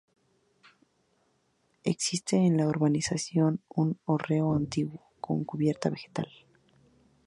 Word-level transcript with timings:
Existe 1.83 2.35
en 2.35 2.57
la 2.57 2.67
urbanización 2.67 3.61
un 3.69 3.99
hórreo 4.05 4.51
antiguo, 4.55 5.03
con 5.19 5.43
cubierta 5.43 5.91
vegetal. 5.91 6.27